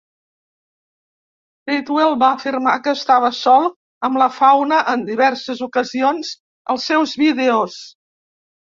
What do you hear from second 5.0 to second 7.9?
diverses ocasions als seus vídeos.